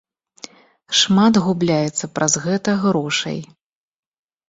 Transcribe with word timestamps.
Шмат 1.01 1.33
губляецца 1.45 2.11
праз 2.17 2.33
гэта 2.49 2.69
грошай. 2.89 3.39